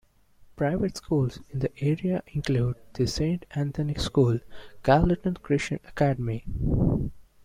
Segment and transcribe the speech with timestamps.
[0.55, 4.39] Private schools in the area include The Saint Anthony School,
[4.81, 6.43] Carrollton Christian Academy.